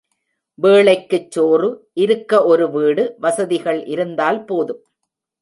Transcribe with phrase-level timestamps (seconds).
[0.59, 1.69] வேளைக்குச் சோறு
[1.93, 4.81] இருக்க ஒரு வீடு வசதிகள் இருந்தால் போதும்.